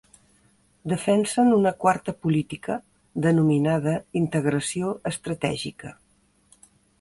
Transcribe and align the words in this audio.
Defensen 0.93 1.51
una 1.57 1.73
quarta 1.83 2.15
política 2.23 2.77
denominada 3.27 3.93
integració 4.23 4.95
estratègica. 5.13 5.95